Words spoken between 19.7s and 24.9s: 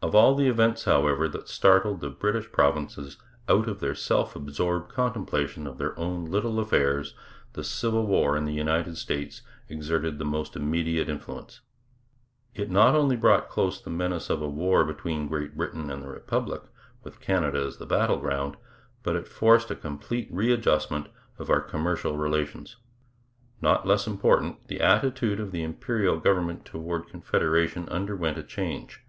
complete readjustment of our commercial relations. Not less important, the